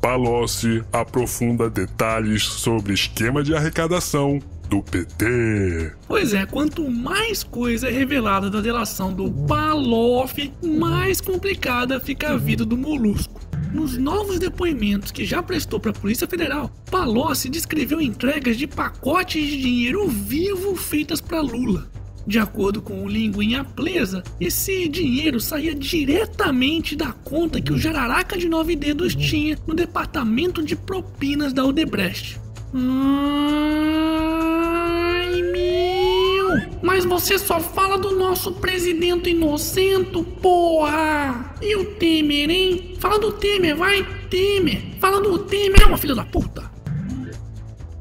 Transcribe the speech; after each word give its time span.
Palocci 0.00 0.84
aprofunda 0.92 1.70
detalhes 1.70 2.44
sobre 2.44 2.92
esquema 2.92 3.42
de 3.42 3.54
arrecadação 3.54 4.38
do 4.68 4.82
PT. 4.82 5.92
Pois 6.06 6.34
é, 6.34 6.44
quanto 6.44 6.90
mais 6.90 7.42
coisa 7.42 7.88
é 7.88 7.90
revelada 7.90 8.50
da 8.50 8.60
delação 8.60 9.14
do 9.14 9.30
Paloff, 9.30 10.52
mais 10.62 11.22
complicada 11.22 11.98
fica 11.98 12.32
a 12.32 12.36
vida 12.36 12.66
do 12.66 12.76
molusco. 12.76 13.40
Nos 13.74 13.98
novos 13.98 14.38
depoimentos 14.38 15.10
que 15.10 15.24
já 15.24 15.42
prestou 15.42 15.80
para 15.80 15.90
a 15.90 15.94
Polícia 15.94 16.28
Federal, 16.28 16.70
Palocci 16.92 17.48
descreveu 17.48 18.00
entregas 18.00 18.56
de 18.56 18.68
pacotes 18.68 19.44
de 19.44 19.60
dinheiro 19.60 20.06
vivo 20.08 20.76
feitas 20.76 21.20
para 21.20 21.40
Lula. 21.40 21.90
De 22.24 22.38
acordo 22.38 22.80
com 22.80 23.02
o 23.02 23.08
Linguinha 23.08 23.64
Presa, 23.64 24.22
esse 24.40 24.88
dinheiro 24.88 25.40
saía 25.40 25.74
diretamente 25.74 26.94
da 26.94 27.10
conta 27.12 27.60
que 27.60 27.72
o 27.72 27.76
Jararaca 27.76 28.38
de 28.38 28.48
Nove 28.48 28.76
Dedos 28.76 29.16
tinha 29.16 29.58
no 29.66 29.74
departamento 29.74 30.62
de 30.62 30.76
propinas 30.76 31.52
da 31.52 31.64
Odebrecht. 31.64 32.40
Meu! 32.72 34.13
Mas 36.82 37.04
você 37.04 37.38
só 37.38 37.60
fala 37.60 37.96
do 37.96 38.12
nosso 38.16 38.52
presidente 38.52 39.30
inocente, 39.30 40.22
porra! 40.40 41.54
E 41.60 41.76
o 41.76 41.94
Temer, 41.94 42.50
hein? 42.50 42.94
Fala 42.98 43.18
do 43.18 43.32
Temer, 43.32 43.76
vai, 43.76 44.06
Temer! 44.28 44.82
Fala 45.00 45.20
do 45.20 45.38
Temer, 45.38 45.82
é 45.82 45.86
uma 45.86 45.98
filha 45.98 46.14
da 46.14 46.24
puta! 46.24 46.73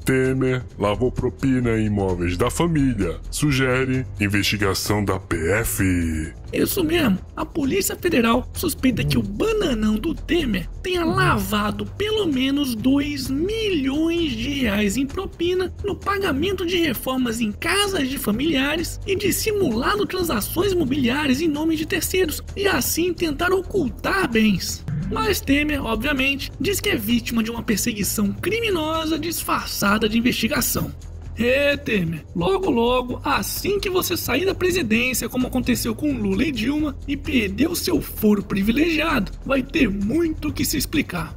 Temer 0.04 0.64
lavou 0.78 1.12
propina 1.12 1.78
em 1.78 1.86
imóveis 1.86 2.36
da 2.36 2.50
família. 2.50 3.20
Sugere 3.32 4.06
investigação 4.20 5.04
da 5.04 5.20
PF. 5.20 6.34
Isso 6.52 6.84
mesmo, 6.84 7.18
a 7.36 7.46
Polícia 7.46 7.96
Federal 7.96 8.48
suspeita 8.54 9.04
que 9.04 9.18
o 9.18 9.24
bananão 9.24 9.96
do 9.96 10.14
Temer 10.14 10.70
tenha 10.84 11.04
lavado 11.04 11.86
pelo 11.86 12.28
menos 12.28 12.76
2 12.76 13.30
milhões 13.30 14.34
de 14.34 14.50
reais 14.62 14.96
em 14.98 15.06
propina 15.08 15.74
no 15.84 15.96
pagamento 15.96 16.66
de 16.66 16.78
reformas 16.78 17.42
em 17.42 17.52
casas 17.52 18.08
de 18.08 18.20
familiares 18.20 19.00
e 19.08 19.16
dissimulado 19.16 20.06
transações 20.06 20.74
imobiliárias 20.74 21.42
em 21.42 21.48
nome 21.48 21.76
de 21.76 21.88
terceiros 21.88 22.44
e 22.56 22.68
assim 22.68 23.14
tentar 23.14 23.52
ocultar 23.52 24.30
bens. 24.30 24.84
Mas 25.12 25.40
Temer, 25.40 25.84
obviamente, 25.84 26.52
diz 26.60 26.80
que 26.80 26.90
é 26.90 26.96
vítima 26.96 27.44
de 27.44 27.52
uma 27.52 27.62
perseguição 27.62 28.34
criminosa 28.34 29.20
disfarçada 29.20 29.93
de 30.00 30.18
investigação. 30.18 30.92
É, 31.36 31.76
Temer, 31.76 32.24
logo 32.36 32.70
logo, 32.70 33.20
assim 33.24 33.80
que 33.80 33.90
você 33.90 34.16
sair 34.16 34.46
da 34.46 34.54
presidência, 34.54 35.28
como 35.28 35.48
aconteceu 35.48 35.96
com 35.96 36.12
Lula 36.12 36.44
e 36.44 36.52
Dilma, 36.52 36.96
e 37.08 37.18
perder 37.18 37.70
o 37.70 37.76
seu 37.76 38.00
foro 38.02 38.44
privilegiado, 38.44 39.32
vai 39.44 39.64
ter 39.64 39.90
muito 39.90 40.54
que 40.54 40.64
se 40.64 40.78
explicar. 40.78 41.36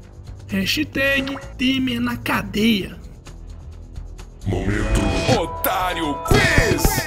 Hashtag 0.49 1.37
Temer 1.57 2.01
na 2.01 2.17
cadeia. 2.17 2.99
Momento 4.47 5.01
Otário 5.41 6.15
Quiz! 6.25 7.07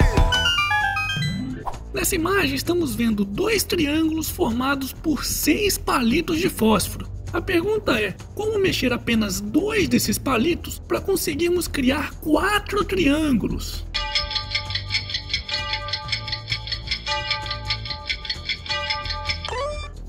Nessa 1.94 2.16
imagem 2.16 2.56
estamos 2.56 2.96
vendo 2.96 3.24
dois 3.24 3.64
triângulos 3.64 4.30
formados 4.30 4.94
por 4.94 5.26
seis 5.26 5.78
palitos 5.78 6.40
de 6.40 6.50
fósforo. 6.50 7.08
A 7.32 7.40
pergunta 7.40 8.00
é: 8.00 8.16
como 8.34 8.60
mexer 8.60 8.92
apenas 8.92 9.40
dois 9.40 9.88
desses 9.88 10.18
palitos 10.18 10.80
para 10.80 11.00
conseguirmos 11.00 11.68
criar 11.68 12.12
quatro 12.16 12.84
triângulos? 12.84 13.86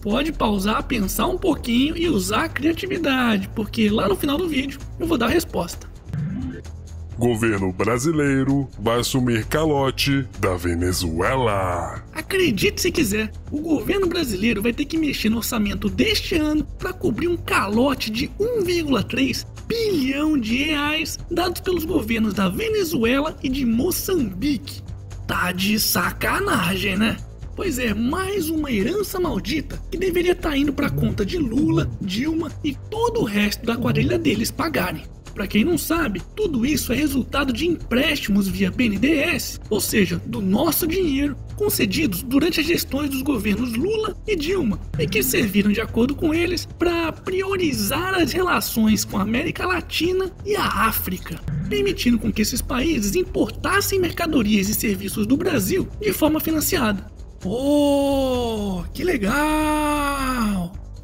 Pode 0.03 0.33
pausar, 0.33 0.83
pensar 0.85 1.27
um 1.27 1.37
pouquinho 1.37 1.95
e 1.95 2.09
usar 2.09 2.45
a 2.45 2.49
criatividade, 2.49 3.51
porque 3.55 3.91
lá 3.91 4.09
no 4.09 4.17
final 4.17 4.39
do 4.39 4.49
vídeo 4.49 4.81
eu 4.99 5.07
vou 5.07 5.19
dar 5.19 5.27
a 5.27 5.31
resposta 5.31 5.91
governo 7.21 7.71
brasileiro 7.71 8.67
vai 8.79 9.01
assumir 9.01 9.45
calote 9.45 10.27
da 10.39 10.57
Venezuela. 10.57 12.03
Acredite 12.31 12.81
se 12.81 12.93
quiser, 12.93 13.33
o 13.51 13.59
governo 13.59 14.07
brasileiro 14.07 14.63
vai 14.63 14.73
ter 14.73 14.85
que 14.85 14.97
mexer 14.97 15.29
no 15.29 15.39
orçamento 15.39 15.89
deste 15.89 16.37
ano 16.37 16.65
para 16.79 16.93
cobrir 16.93 17.27
um 17.27 17.37
calote 17.37 18.09
de 18.09 18.29
1,3 18.39 19.45
bilhão 19.67 20.39
de 20.39 20.59
reais 20.59 21.19
dados 21.29 21.61
pelos 21.61 21.85
governos 21.85 22.33
da 22.33 22.49
Venezuela 22.49 23.37
e 23.43 23.49
de 23.49 23.67
Moçambique. 23.67 24.81
Tá 25.27 25.51
de 25.51 25.81
sacanagem, 25.81 26.97
né? 26.97 27.17
Pois 27.57 27.81
é, 27.81 27.93
mais 27.93 28.49
uma 28.49 28.71
herança 28.71 29.19
maldita 29.19 29.83
que 29.91 29.99
deveria 29.99 30.31
estar 30.31 30.51
tá 30.51 30.57
indo 30.57 30.73
para 30.73 30.89
conta 30.89 31.27
de 31.27 31.37
Lula, 31.37 31.91
Dilma 32.01 32.53
e 32.63 32.77
todo 32.89 33.23
o 33.23 33.25
resto 33.25 33.67
da 33.67 33.77
quadrilha 33.77 34.17
deles 34.17 34.53
pagarem. 34.53 35.03
Para 35.35 35.47
quem 35.47 35.65
não 35.65 35.79
sabe, 35.79 36.23
tudo 36.35 36.67
isso 36.67 36.93
é 36.93 36.97
resultado 36.97 37.53
de 37.53 37.67
empréstimos 37.67 38.49
via 38.49 38.71
BNDES, 38.71 39.61
ou 39.71 39.81
seja, 39.81 40.21
do 40.27 40.41
nosso 40.41 40.87
dinheiro, 40.87 41.37
concedidos 41.57 42.23
durante 42.23 42.61
as 42.61 42.67
gestões 42.67 43.11
dos 43.11 43.23
governos 43.23 43.73
Lula 43.75 44.17
e 44.27 44.35
Dilma, 44.35 44.81
e 44.99 45.07
que 45.07 45.23
serviram, 45.23 45.71
de 45.71 45.81
acordo 45.81 46.15
com 46.15 46.35
eles, 46.35 46.67
para 46.67 47.13
priorizar 47.13 48.15
as 48.15 48.33
relações 48.33 49.05
com 49.05 49.19
a 49.19 49.23
América 49.23 49.67
Latina 49.67 50.31
e 50.45 50.57
a 50.57 50.65
África, 50.65 51.41
permitindo 51.69 52.19
com 52.19 52.33
que 52.33 52.43
esses 52.43 52.61
países 52.63 53.15
importassem 53.15 54.01
mercadorias 54.01 54.69
e 54.69 54.75
serviços 54.75 55.27
do 55.27 55.37
Brasil 55.37 55.89
de 56.01 56.13
forma 56.13 56.41
financiada. 56.41 57.07
Oh, 57.45 58.85
que 58.93 59.03
legal! 59.03 59.31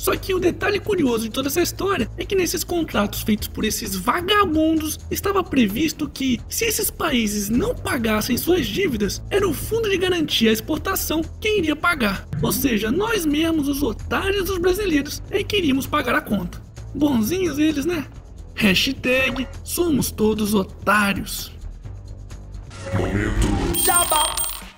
Só 0.06 0.16
que 0.16 0.32
o 0.32 0.38
detalhe 0.38 0.78
curioso 0.78 1.24
de 1.24 1.30
toda 1.30 1.48
essa 1.48 1.60
história 1.60 2.08
é 2.16 2.24
que 2.24 2.36
nesses 2.36 2.62
contratos 2.62 3.22
feitos 3.22 3.48
por 3.48 3.64
esses 3.64 3.96
vagabundos 3.96 5.00
estava 5.10 5.42
previsto 5.42 6.08
que, 6.08 6.40
se 6.48 6.64
esses 6.64 6.92
países 6.92 7.48
não 7.48 7.74
pagassem 7.74 8.36
suas 8.36 8.68
dívidas, 8.68 9.20
era 9.30 9.48
o 9.48 9.52
fundo 9.52 9.90
de 9.90 9.98
garantia 9.98 10.50
à 10.50 10.52
exportação 10.52 11.22
quem 11.40 11.58
iria 11.58 11.74
pagar. 11.74 12.24
Ou 12.40 12.52
seja, 12.52 12.88
nós 12.88 13.26
mesmos, 13.26 13.66
os 13.66 13.82
otários 13.82 14.44
dos 14.44 14.58
brasileiros, 14.58 15.20
é 15.28 15.42
que 15.42 15.56
iríamos 15.56 15.88
pagar 15.88 16.14
a 16.14 16.20
conta. 16.20 16.62
Bonzinhos 16.94 17.58
eles, 17.58 17.84
né? 17.84 18.06
Hashtag 18.54 19.48
somos 19.64 20.12
todos 20.12 20.54
otários. 20.54 21.50
Momento. 22.96 23.48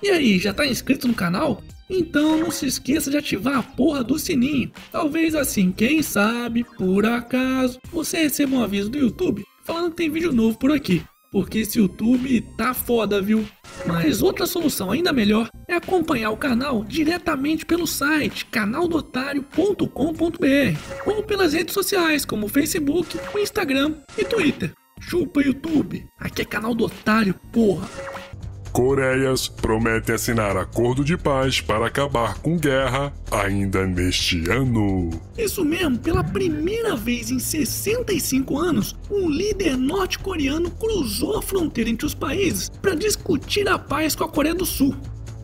E 0.01 0.09
aí, 0.09 0.39
já 0.39 0.55
tá 0.55 0.65
inscrito 0.65 1.07
no 1.07 1.13
canal? 1.13 1.61
Então 1.89 2.37
não 2.37 2.51
se 2.51 2.67
esqueça 2.67 3.09
de 3.09 3.17
ativar 3.17 3.57
a 3.57 3.63
porra 3.63 4.03
do 4.03 4.19
sininho. 4.19 4.71
Talvez 4.91 5.33
assim, 5.33 5.71
quem 5.71 6.03
sabe, 6.03 6.63
por 6.77 7.05
acaso, 7.05 7.79
você 7.91 8.19
receba 8.19 8.55
um 8.55 8.63
aviso 8.63 8.89
do 8.89 8.97
YouTube 8.97 9.43
falando 9.63 9.91
que 9.91 9.97
tem 9.97 10.09
vídeo 10.09 10.31
novo 10.31 10.57
por 10.57 10.71
aqui. 10.71 11.03
Porque 11.31 11.59
esse 11.59 11.77
YouTube 11.77 12.41
tá 12.57 12.73
foda, 12.73 13.21
viu? 13.21 13.45
Mas 13.85 14.23
outra 14.23 14.47
solução 14.47 14.89
ainda 14.89 15.13
melhor 15.13 15.47
é 15.67 15.75
acompanhar 15.75 16.31
o 16.31 16.37
canal 16.37 16.83
diretamente 16.83 17.67
pelo 17.67 17.85
site 17.85 18.47
canaldotário.com.br 18.47 21.05
ou 21.05 21.23
pelas 21.23 21.53
redes 21.53 21.73
sociais 21.73 22.25
como 22.25 22.47
Facebook, 22.47 23.19
Instagram 23.37 23.93
e 24.17 24.25
Twitter. 24.25 24.73
Chupa 24.99 25.41
YouTube, 25.41 26.07
aqui 26.19 26.41
é 26.41 26.45
canal 26.45 26.73
do 26.73 26.85
Otário, 26.85 27.35
porra. 27.53 27.87
Coreias 28.71 29.47
prometem 29.47 30.15
assinar 30.15 30.55
acordo 30.55 31.03
de 31.03 31.17
paz 31.17 31.59
para 31.59 31.87
acabar 31.87 32.35
com 32.35 32.57
guerra 32.57 33.11
ainda 33.31 33.85
neste 33.85 34.49
ano. 34.49 35.09
Isso 35.37 35.65
mesmo, 35.65 35.97
pela 35.97 36.23
primeira 36.23 36.95
vez 36.95 37.31
em 37.31 37.39
65 37.39 38.57
anos, 38.57 38.95
um 39.09 39.29
líder 39.29 39.75
norte-coreano 39.77 40.69
cruzou 40.71 41.37
a 41.37 41.41
fronteira 41.41 41.89
entre 41.89 42.05
os 42.05 42.13
países 42.13 42.69
para 42.81 42.95
discutir 42.95 43.67
a 43.67 43.77
paz 43.77 44.15
com 44.15 44.23
a 44.23 44.29
Coreia 44.29 44.55
do 44.55 44.65
Sul. 44.65 44.95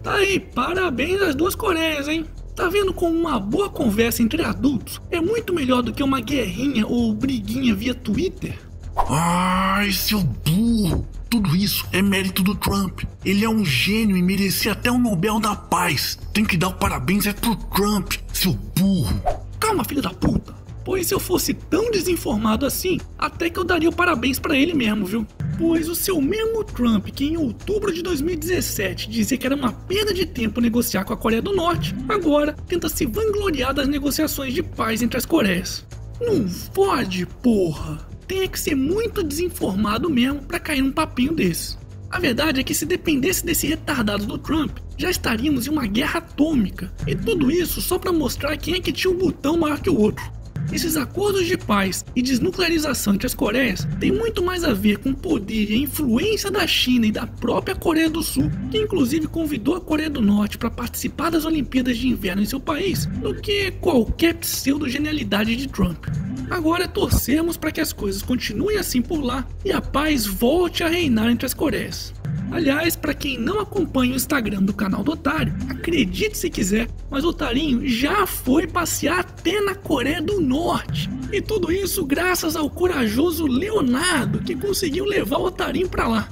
Tá 0.03 0.15
aí, 0.15 0.39
parabéns 0.39 1.21
às 1.21 1.35
duas 1.35 1.55
Coreias, 1.55 2.07
hein? 2.07 2.25
Tá 2.55 2.69
vendo 2.69 2.93
como 2.93 3.13
uma 3.13 3.37
boa 3.37 3.69
conversa 3.69 4.21
entre 4.21 4.41
adultos 4.41 5.01
é 5.11 5.19
muito 5.19 5.53
melhor 5.53 5.81
do 5.81 5.91
que 5.91 6.01
uma 6.01 6.21
guerrinha 6.21 6.87
ou 6.87 7.13
briguinha 7.13 7.75
via 7.75 7.93
Twitter? 7.93 8.57
Ai, 8.95 9.91
seu 9.91 10.21
burro! 10.21 11.05
Tudo 11.29 11.55
isso 11.55 11.85
é 11.91 12.01
mérito 12.01 12.43
do 12.43 12.55
Trump. 12.55 13.01
Ele 13.23 13.43
é 13.43 13.49
um 13.49 13.65
gênio 13.65 14.15
e 14.15 14.21
merecia 14.21 14.71
até 14.71 14.91
o 14.91 14.97
Nobel 14.97 15.39
da 15.39 15.55
Paz. 15.55 16.17
Tem 16.33 16.45
que 16.45 16.57
dar 16.57 16.69
o 16.69 16.73
parabéns 16.73 17.25
é 17.25 17.33
pro 17.33 17.55
Trump, 17.55 18.13
seu 18.33 18.53
burro. 18.53 19.21
Calma, 19.59 19.83
filho 19.83 20.01
da 20.01 20.11
puta. 20.11 20.53
Pois 20.85 21.07
se 21.07 21.15
eu 21.15 21.19
fosse 21.19 21.51
tão 21.51 21.89
desinformado 21.89 22.63
assim, 22.63 22.99
até 23.17 23.49
que 23.49 23.57
eu 23.57 23.63
daria 23.63 23.89
o 23.89 23.95
parabéns 23.95 24.37
para 24.37 24.55
ele 24.55 24.71
mesmo, 24.71 25.07
viu? 25.07 25.27
Pois 25.57 25.89
o 25.89 25.95
seu 25.95 26.21
mesmo 26.21 26.63
Trump, 26.63 27.07
que 27.07 27.25
em 27.25 27.37
outubro 27.37 27.91
de 27.91 28.03
2017 28.03 29.09
dizia 29.09 29.35
que 29.35 29.47
era 29.47 29.55
uma 29.55 29.73
perda 29.73 30.13
de 30.13 30.27
tempo 30.27 30.61
negociar 30.61 31.03
com 31.03 31.13
a 31.13 31.17
Coreia 31.17 31.41
do 31.41 31.55
Norte, 31.55 31.95
agora 32.07 32.53
tenta 32.67 32.87
se 32.87 33.07
vangloriar 33.07 33.73
das 33.73 33.87
negociações 33.87 34.53
de 34.53 34.61
paz 34.61 35.01
entre 35.01 35.17
as 35.17 35.25
Coreias. 35.25 35.83
Não 36.21 36.47
fode, 36.47 37.25
porra! 37.25 38.07
Tenha 38.27 38.47
que 38.47 38.59
ser 38.59 38.75
muito 38.75 39.23
desinformado 39.23 40.09
mesmo 40.09 40.41
para 40.41 40.59
cair 40.59 40.81
num 40.81 40.91
papinho 40.91 41.33
desse. 41.33 41.77
A 42.09 42.19
verdade 42.19 42.61
é 42.61 42.63
que 42.63 42.73
se 42.73 42.85
dependesse 42.85 43.45
desse 43.45 43.67
retardado 43.67 44.25
do 44.25 44.37
Trump, 44.37 44.77
já 44.97 45.09
estaríamos 45.09 45.67
em 45.67 45.69
uma 45.69 45.85
guerra 45.85 46.19
atômica. 46.19 46.91
E 47.05 47.15
tudo 47.15 47.51
isso 47.51 47.81
só 47.81 47.99
para 47.99 48.11
mostrar 48.11 48.55
quem 48.57 48.75
é 48.75 48.79
que 48.79 48.91
tinha 48.91 49.11
um 49.11 49.17
botão 49.17 49.57
maior 49.57 49.79
que 49.79 49.89
o 49.89 49.99
outro. 49.99 50.23
Esses 50.71 50.97
acordos 50.97 51.45
de 51.45 51.57
paz 51.57 52.03
e 52.15 52.21
desnuclearização 52.21 53.13
entre 53.13 53.27
as 53.27 53.33
Coreias 53.33 53.87
têm 53.99 54.11
muito 54.11 54.43
mais 54.43 54.63
a 54.63 54.73
ver 54.73 54.97
com 54.97 55.09
o 55.11 55.15
poder 55.15 55.69
e 55.69 55.75
a 55.75 55.77
influência 55.77 56.49
da 56.49 56.65
China 56.65 57.05
e 57.05 57.11
da 57.11 57.27
própria 57.27 57.75
Coreia 57.75 58.09
do 58.09 58.23
Sul, 58.23 58.51
que 58.71 58.79
inclusive 58.79 59.27
convidou 59.27 59.75
a 59.75 59.81
Coreia 59.81 60.09
do 60.09 60.21
Norte 60.21 60.57
para 60.57 60.71
participar 60.71 61.29
das 61.29 61.45
Olimpíadas 61.45 61.97
de 61.97 62.07
Inverno 62.07 62.41
em 62.41 62.45
seu 62.45 62.59
país, 62.59 63.05
do 63.05 63.35
que 63.35 63.71
qualquer 63.71 64.35
pseudo-genialidade 64.35 65.55
de 65.55 65.67
Trump. 65.67 66.05
Agora 66.49 66.87
torcermos 66.87 67.57
para 67.57 67.71
que 67.71 67.81
as 67.81 67.91
coisas 67.91 68.21
continuem 68.21 68.77
assim 68.77 69.01
por 69.01 69.21
lá 69.21 69.45
e 69.63 69.71
a 69.71 69.81
paz 69.81 70.25
volte 70.25 70.83
a 70.83 70.87
reinar 70.87 71.29
entre 71.29 71.45
as 71.45 71.53
Coreias. 71.53 72.13
Aliás, 72.51 72.95
para 72.95 73.13
quem 73.13 73.39
não 73.39 73.59
acompanha 73.59 74.13
o 74.13 74.15
Instagram 74.15 74.61
do 74.61 74.73
canal 74.73 75.03
do 75.03 75.13
Otário, 75.13 75.53
acredite 75.69 76.37
se 76.37 76.49
quiser, 76.49 76.87
mas 77.09 77.23
o 77.23 77.29
Otarinho 77.29 77.87
já 77.87 78.27
foi 78.27 78.67
passear 78.67 79.19
até 79.19 79.59
na 79.61 79.75
Coreia 79.75 80.21
do 80.21 80.39
Norte. 80.39 81.09
E 81.31 81.41
tudo 81.41 81.71
isso 81.71 82.05
graças 82.05 82.55
ao 82.55 82.69
corajoso 82.69 83.47
Leonardo 83.47 84.39
que 84.39 84.55
conseguiu 84.55 85.05
levar 85.05 85.37
o 85.37 85.45
Otarinho 85.45 85.89
pra 85.89 86.07
lá. 86.07 86.29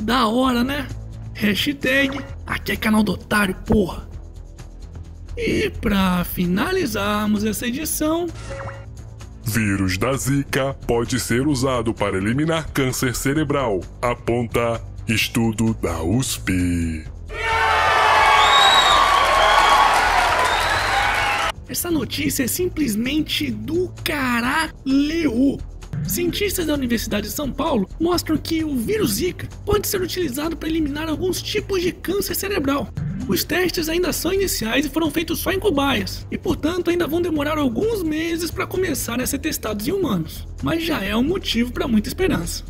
Da 0.00 0.28
hora, 0.28 0.62
né? 0.62 0.86
Hashtag 1.34 2.20
aqui 2.46 2.72
é 2.72 2.76
canal 2.76 3.02
do 3.02 3.12
Otário, 3.12 3.54
porra. 3.66 4.08
E 5.36 5.68
para 5.68 6.24
finalizarmos 6.24 7.44
essa 7.44 7.66
edição, 7.66 8.26
Vírus 9.46 9.96
da 9.96 10.12
Zika 10.12 10.74
pode 10.88 11.20
ser 11.20 11.46
usado 11.46 11.94
para 11.94 12.16
eliminar 12.16 12.68
câncer 12.72 13.14
cerebral, 13.14 13.80
aponta 14.02 14.82
estudo 15.06 15.72
da 15.74 16.02
USP. 16.02 17.04
Essa 21.68 21.92
notícia 21.92 22.42
é 22.42 22.48
simplesmente 22.48 23.48
do 23.48 23.88
caralho. 24.02 24.74
Cientistas 26.08 26.66
da 26.66 26.74
Universidade 26.74 27.28
de 27.28 27.32
São 27.32 27.50
Paulo 27.50 27.88
mostram 28.00 28.36
que 28.36 28.64
o 28.64 28.76
vírus 28.76 29.14
Zika 29.14 29.48
pode 29.64 29.86
ser 29.86 30.02
utilizado 30.02 30.56
para 30.56 30.68
eliminar 30.68 31.08
alguns 31.08 31.40
tipos 31.40 31.80
de 31.82 31.92
câncer 31.92 32.34
cerebral. 32.34 32.88
Os 33.28 33.42
testes 33.42 33.88
ainda 33.88 34.12
são 34.12 34.32
iniciais 34.32 34.86
e 34.86 34.88
foram 34.88 35.10
feitos 35.10 35.40
só 35.40 35.50
em 35.50 35.58
cobaias, 35.58 36.24
e 36.30 36.38
portanto 36.38 36.90
ainda 36.90 37.08
vão 37.08 37.20
demorar 37.20 37.58
alguns 37.58 38.02
meses 38.02 38.52
para 38.52 38.66
começar 38.66 39.20
a 39.20 39.26
ser 39.26 39.38
testados 39.38 39.88
em 39.88 39.92
humanos, 39.92 40.46
mas 40.62 40.84
já 40.84 41.02
é 41.02 41.14
um 41.16 41.24
motivo 41.24 41.72
para 41.72 41.88
muita 41.88 42.08
esperança. 42.08 42.64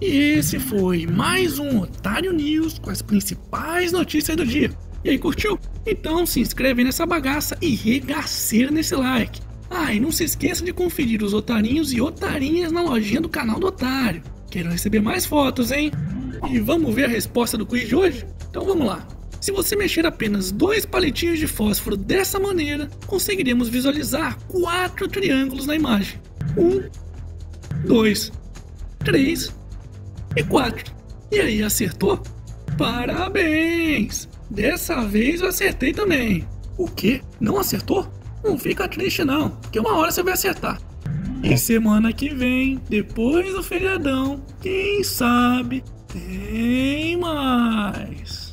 E 0.00 0.06
esse 0.06 0.58
foi 0.58 1.06
mais 1.06 1.58
um 1.58 1.80
Otário 1.80 2.32
News 2.32 2.78
com 2.78 2.90
as 2.90 3.02
principais 3.02 3.92
notícias 3.92 4.36
do 4.36 4.46
dia. 4.46 4.70
E 5.04 5.10
aí, 5.10 5.18
curtiu? 5.18 5.58
Então 5.86 6.26
se 6.26 6.40
inscreve 6.40 6.82
nessa 6.82 7.06
bagaça 7.06 7.56
e 7.60 7.74
regaceira 7.74 8.70
nesse 8.70 8.94
like. 8.94 9.40
Ah, 9.70 9.92
e 9.92 10.00
não 10.00 10.10
se 10.10 10.24
esqueça 10.24 10.64
de 10.64 10.72
conferir 10.72 11.22
os 11.22 11.34
otarinhos 11.34 11.92
e 11.92 12.00
otarinhas 12.00 12.72
na 12.72 12.82
lojinha 12.82 13.20
do 13.20 13.28
canal 13.28 13.58
do 13.60 13.66
Otário. 13.66 14.22
Quero 14.50 14.70
receber 14.70 15.00
mais 15.00 15.26
fotos, 15.26 15.70
hein? 15.70 15.90
E 16.50 16.58
vamos 16.60 16.94
ver 16.94 17.04
a 17.04 17.08
resposta 17.08 17.58
do 17.58 17.66
quiz 17.66 17.88
de 17.88 17.94
hoje? 17.94 18.26
Então 18.50 18.64
vamos 18.64 18.86
lá. 18.86 19.06
Se 19.40 19.52
você 19.52 19.76
mexer 19.76 20.06
apenas 20.06 20.50
dois 20.50 20.84
palitinhos 20.84 21.38
de 21.38 21.46
fósforo 21.46 21.96
dessa 21.96 22.38
maneira, 22.38 22.88
conseguiremos 23.06 23.68
visualizar 23.68 24.36
quatro 24.48 25.06
triângulos 25.08 25.66
na 25.66 25.74
imagem. 25.74 26.20
Um, 26.56 26.82
dois, 27.86 28.32
três 29.04 29.54
e 30.36 30.42
quatro. 30.42 30.94
E 31.30 31.40
aí, 31.40 31.62
acertou? 31.62 32.22
Parabéns! 32.78 34.28
Dessa 34.50 35.02
vez 35.02 35.40
eu 35.40 35.48
acertei 35.48 35.92
também. 35.92 36.46
O 36.78 36.88
quê? 36.88 37.20
Não 37.40 37.58
acertou? 37.58 38.10
Não 38.44 38.58
fica 38.58 38.88
triste 38.88 39.24
não, 39.24 39.50
porque 39.50 39.80
uma 39.80 39.96
hora 39.96 40.12
você 40.12 40.22
vai 40.22 40.34
acertar. 40.34 40.80
E 41.42 41.56
semana 41.56 42.12
que 42.12 42.28
vem, 42.28 42.80
depois 42.88 43.52
do 43.52 43.62
feriadão, 43.62 44.42
quem 44.60 45.02
sabe, 45.02 45.82
tem 46.08 47.16
mais. 47.16 48.45